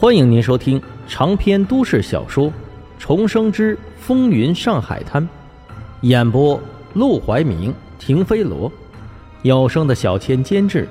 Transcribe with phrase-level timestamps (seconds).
[0.00, 2.46] 欢迎您收听长篇都市小说
[2.98, 5.22] 《重生之风云上海滩》，
[6.00, 6.58] 演播：
[6.94, 8.72] 陆怀明、停飞罗，
[9.42, 10.88] 有声的小千监制，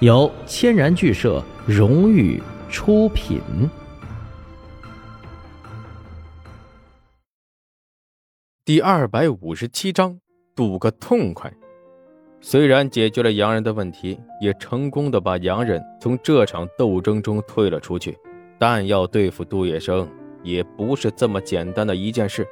[0.00, 2.38] 由千然剧社荣誉
[2.68, 3.40] 出品。
[8.66, 10.20] 第二百五十七章，
[10.54, 11.50] 赌个痛快。
[12.42, 18.18] 虽然解决了洋人的问题，也成功的把洋人从这场斗争中推了出去。
[18.60, 20.06] 但要对付杜月笙
[20.42, 22.46] 也不是这么简单的一件事。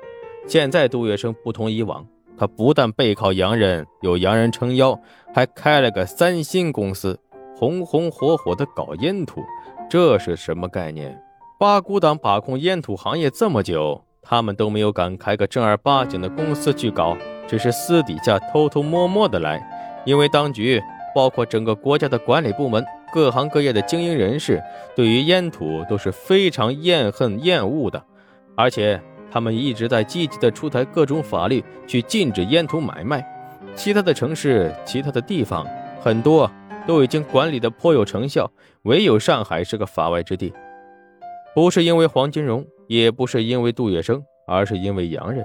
[0.47, 4.99] 现在杜月笙不同以往，他不但背靠洋人，有洋人撑腰，
[5.35, 7.21] 还开了个三星公司，
[7.55, 9.43] 红红火火的搞烟土。
[9.91, 11.21] 这是什么概念？
[11.59, 19.63] 八股党把控烟土行业这么久，他们都没有敢开个正儿八经的公司去搞，只是私底下偷偷摸摸的来。
[20.07, 20.83] 因为当局，
[21.15, 22.83] 包括整个国家的管理部门。
[23.13, 24.63] 各行各业的精英人士
[24.95, 28.03] 对于烟土都是非常厌恨厌恶的，
[28.55, 29.01] 而且
[29.31, 33.25] 他们一直在积极的出台各种法律去禁止烟土买卖。
[33.75, 35.67] 其他的城市、其他的地方
[36.01, 36.51] 很多
[36.87, 38.51] 都已经管理的颇有成效，
[38.83, 40.53] 唯有上海是个法外之地。
[41.55, 45.45] 不是因为黄金荣，也不是因为杜月笙，而是因为洋人，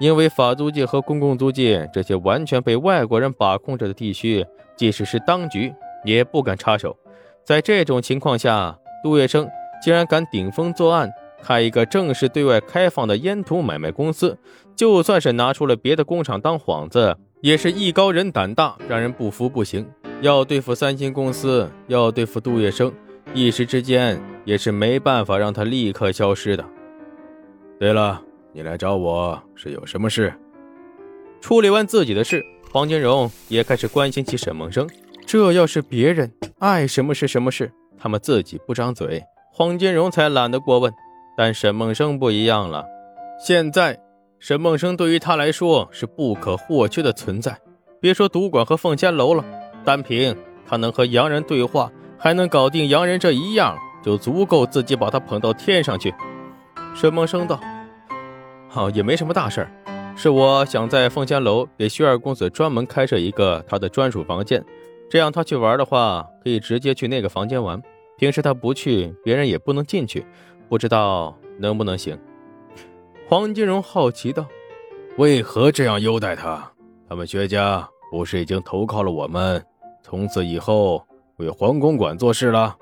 [0.00, 4.44] 因为法租界和公共租界这些完全被外国人把控着的地区，
[4.76, 5.72] 即使是当局。
[6.04, 6.96] 也不敢插手，
[7.44, 9.48] 在这种情况下，杜月笙
[9.82, 11.10] 竟然敢顶风作案，
[11.42, 14.38] 开一个正式对外开放的烟土买卖公司。
[14.76, 19.88] 就算是拿出了别的工厂当幌子，也是艺高人胆大，让人不服不行。
[20.20, 22.92] 要对付三星公司，要对付杜月笙，
[23.32, 26.64] 一时之间也是没办法让他立刻消失的。
[27.78, 28.20] 对了，
[28.52, 30.34] 你来找我是有什么事？
[31.40, 34.88] 处理完自己的事，黄金荣也开始关心起沈梦生。
[35.34, 39.20] 这要是别人爱什么是什么事，他们自己不张嘴，
[39.52, 40.94] 黄金荣才懒得过问。
[41.36, 42.84] 但沈梦生不一样了，
[43.44, 43.98] 现在
[44.38, 47.58] 沈梦生对于他来说是不可或缺的存在。
[48.00, 49.44] 别说赌馆和凤仙楼了，
[49.84, 56.14] 单凭他能和洋人对话，还能搞定洋人这一样，就足够自己把他捧到天上去。
[56.94, 57.58] 沈梦生道
[58.70, 64.64] ：“好，也没什么大事儿，是我想在凤仙楼给薛二公子专门开设一个他的专属房间。”
[65.14, 67.80] 这样他去玩的话，可以直接去那个房间玩。
[68.18, 70.26] 平时他不去，别人也不能进去，
[70.68, 72.18] 不知道能不能行。
[73.28, 74.44] 黄金荣好奇道
[75.16, 76.68] ：“为何这样优待他？
[77.08, 79.64] 他们薛家不是已经投靠了我们，
[80.02, 82.76] 从此以后为黄公馆做事了？”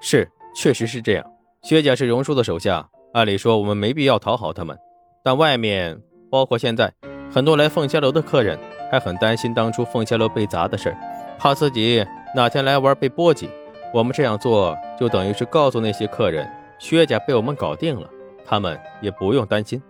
[0.00, 0.26] 是，
[0.56, 1.32] 确实是这样。
[1.60, 4.74] 薛家是荣叔的手下，按理说我们没必要讨好他们。
[5.22, 6.94] 但外面，包括现在
[7.30, 8.58] 很多来凤仙楼的客人，
[8.90, 10.96] 还很担心当初凤仙楼被砸的事儿。
[11.42, 13.50] 怕自己哪天来玩被波及，
[13.92, 16.48] 我们这样做就等于是告诉那些客人，
[16.78, 18.08] 薛家被我们搞定了，
[18.44, 19.82] 他们也不用担心。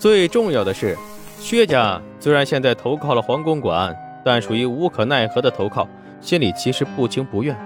[0.00, 0.98] 最重要的是，
[1.38, 5.88] 薛家虽然现在投靠了黄公馆，但属于无可奈何的投靠，
[6.20, 7.56] 心里其实不情不愿。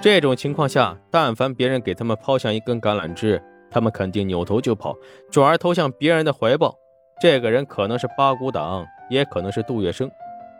[0.00, 3.40] 这种情况下，但凡别人给他们抛下一根橄榄枝，
[3.70, 4.96] 他们肯定扭头就跑，
[5.30, 6.74] 转而投向别人的怀抱。
[7.22, 10.10] 这个人可能是八股党，也可能是杜月笙。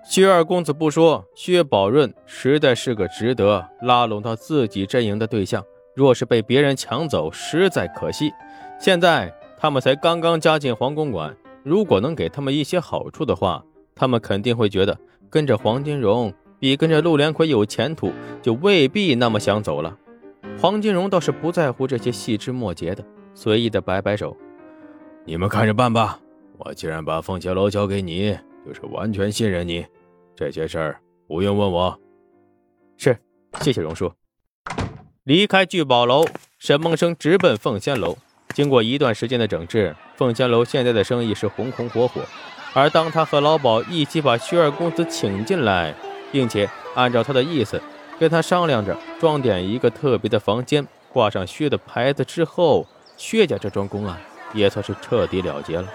[0.05, 5.63] 薛二公子不说，薛宝润实在是个值得拉拢到自己阵营的对象。
[5.95, 8.33] 若是被别人抢走，实在可惜。
[8.79, 13.63] 现在他们才刚刚加进黄公馆，如果能给他们一些好处的话，
[13.95, 14.97] 他们肯定会觉得
[15.29, 19.99] 跟着黄金荣比跟着陆连魁有前途，就未必那么想走了。
[20.59, 23.05] 黄金荣倒是不在乎这些细枝末节的，
[23.35, 24.35] 随意的摆摆手
[25.27, 26.19] ：“你们看着办吧。
[26.57, 28.39] 我既然把凤桥楼交给你。”
[28.69, 29.87] 就是完全信任你，
[30.37, 31.99] 这些事儿不用问我。
[32.99, 33.17] 是，
[33.63, 34.13] 谢谢荣叔。
[35.25, 36.27] 离开聚宝楼，
[36.59, 38.19] 沈梦生直奔凤仙楼。
[38.53, 42.21] 经过一段时间的整治，凤仙楼现在的生意是红红火火。
[42.75, 45.95] 而当他和老鸨一起把薛二公子请进来，
[46.31, 47.81] 并且按照他的意思
[48.21, 54.19] 跟他商量着装点一个特别的房间，挂上薛的牌子之后，薛家这桩公案
[54.53, 55.89] 也算是彻底了结了。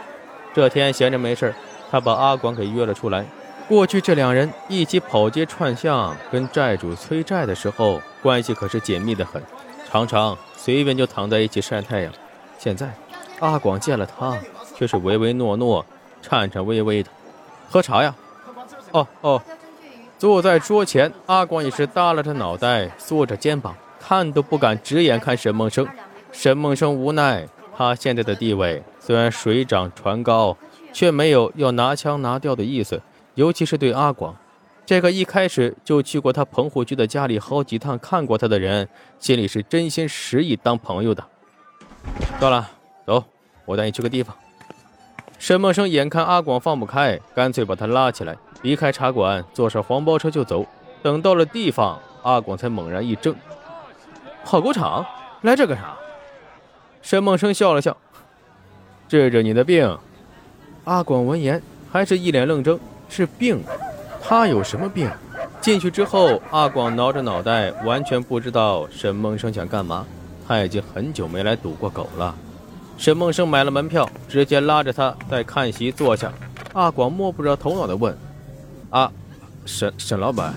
[0.55, 1.53] 这天闲着没事
[1.93, 3.23] 他把阿广给约了出来。
[3.69, 9.39] 过去这两人一起跑街串巷，跟债主催债的时候，关系可是紧密的很，
[9.87, 12.11] 常常随便就躺在一起晒太阳。
[12.57, 12.91] 现在，
[13.41, 14.35] 阿广见了他，
[14.75, 15.85] 却是唯唯诺诺、
[16.19, 17.11] 颤颤巍巍的。
[17.69, 18.15] 喝茶呀？
[18.89, 19.39] 哦哦。
[20.17, 25.87] 坐在桌前，阿广也是耷拉着脑袋，缩着肩膀，看都不敢直眼看沈梦生。
[26.31, 27.47] 沈梦生无奈，
[27.77, 30.57] 他现在的地位虽然水涨船高。
[30.93, 33.01] 却没有要拿枪拿掉的意思，
[33.33, 34.33] 尤其是对阿广，
[34.85, 38.87] 这个一开始就去过他棚户区的家里好几趟，看过他的人，
[39.19, 41.23] 心里是真心实意当朋友的。
[42.39, 42.69] 到了，
[43.05, 43.23] 走，
[43.65, 44.33] 我带你去个地方。
[45.39, 50.65] 沈梦生眼看阿广放不开，干脆把他拉起来，离开茶馆，坐上黄包车就走。
[51.01, 53.35] 等到了地方，阿广才猛然一怔
[54.45, 55.05] ：“跑狗场，
[55.41, 55.97] 来这干啥？”
[57.01, 57.97] 沈梦生笑了笑
[59.09, 59.97] ：“治治你的病。”
[60.85, 62.77] 阿广闻言还是一脸愣怔
[63.07, 63.63] ：“是病？
[64.21, 65.09] 他有什么病？”
[65.61, 70.05] 进去之后，阿广挠着脑袋，完全不知道沈梦生想干嘛。
[70.45, 72.35] 他已经很久没来赌过狗了。
[72.97, 76.31] 沈梦生买了门票，直接拉着他在看席坐下。
[76.73, 78.15] 阿广摸不着头脑地问
[78.91, 79.09] ：“啊，
[79.65, 80.53] 沈沈老板？”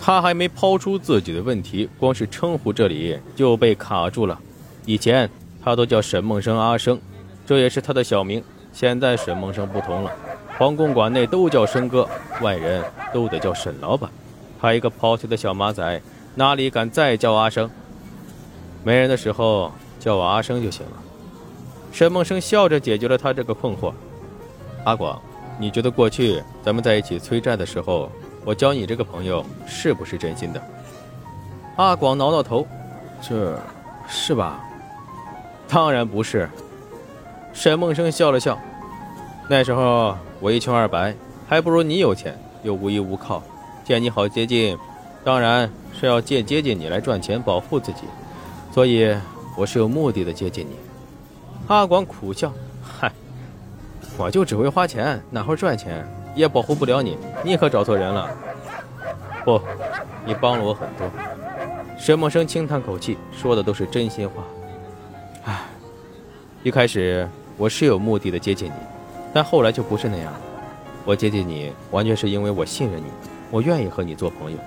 [0.00, 4.36] 他还没抛出自己的问题，光是称呼这里就被卡住了。
[4.84, 5.30] 以前
[5.62, 7.00] 他都叫沈梦生阿生，
[7.46, 8.42] 这也是他的小名。
[8.72, 10.10] 现在沈梦生不同了，
[10.58, 12.08] 皇宫馆内都叫生哥，
[12.40, 12.82] 外人
[13.12, 14.10] 都得叫沈老板。
[14.60, 16.00] 他一个抛弃的小马仔，
[16.34, 17.70] 哪里敢再叫阿生？
[18.82, 19.70] 没人的时候
[20.00, 20.92] 叫我阿生就行了。
[21.92, 23.92] 沈梦生笑着解决了他这个困惑。
[24.84, 25.20] 阿广，
[25.58, 28.10] 你觉得过去咱们在一起催债的时候，
[28.44, 30.62] 我交你这个朋友是不是真心的？
[31.76, 32.66] 阿广挠挠头，
[33.20, 33.58] 这，
[34.08, 34.60] 是吧？
[35.68, 36.48] 当然不是。
[37.52, 38.58] 沈梦生笑了笑。
[39.48, 41.14] 那时候我一穷二白，
[41.48, 43.42] 还不如你有钱，又无依无靠，
[43.84, 44.76] 见你好接近，
[45.22, 48.02] 当然是要借接近你来赚钱保护自己。
[48.72, 49.14] 所以
[49.56, 50.76] 我是有目的的接近你。
[51.68, 52.52] 阿广苦笑
[52.82, 53.12] ：“嗨，
[54.16, 56.06] 我就只会花钱，哪会赚钱？
[56.34, 57.18] 也保护不了你。
[57.44, 58.30] 你可找错人了。
[59.44, 59.60] 不，
[60.24, 61.10] 你帮了我很多。”
[61.98, 64.42] 沈梦生轻叹口气，说的都是真心话。
[65.44, 65.60] 唉，
[66.62, 68.72] 一开始我是有目的的接近你，
[69.32, 70.40] 但后来就不是那样了。
[71.04, 73.06] 我接近你，完全是因为我信任你，
[73.50, 74.58] 我愿意和你做朋友，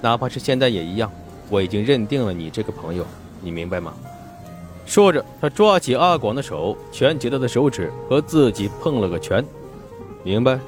[0.00, 1.10] 哪怕是现在也一样。
[1.50, 3.04] 我已经认定了你这个朋友。
[3.40, 3.92] 你明白吗？
[4.86, 9.44] 说着，他抓起阿广的手，蜷起他的手指，和自己碰了个拳。
[10.22, 10.58] 明白。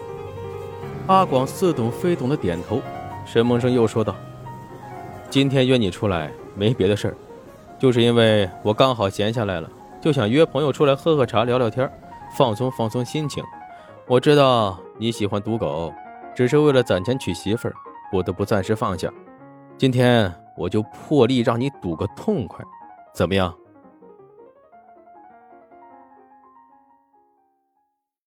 [1.07, 2.81] 阿广似懂非懂的点头。
[3.25, 4.15] 沈梦生又说道
[5.29, 7.15] ：“今天约你出来，没别的事儿，
[7.79, 9.69] 就是因为我刚好闲下来了，
[10.07, 11.91] 就想约朋友出来喝喝茶、聊聊天，
[12.31, 13.43] 放松放松心情。
[14.07, 15.93] 我知道你喜欢赌狗，
[16.33, 17.75] 只是为了攒钱娶媳妇儿，
[18.13, 19.13] 不得不暂时放下。
[19.77, 22.65] 今天。”我就破例让你赌个痛快，
[23.13, 23.53] 怎么样？